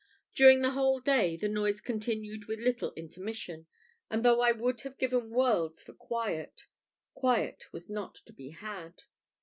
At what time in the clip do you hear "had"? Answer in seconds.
8.49-9.03